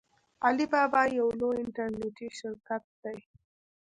علي 0.45 0.65
بابا 0.73 1.01
یو 1.19 1.27
لوی 1.39 1.55
انټرنیټي 1.63 2.27
شرکت 2.39 2.83
دی. 3.03 3.17